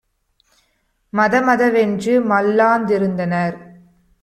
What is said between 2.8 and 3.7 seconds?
திருந்தனர்!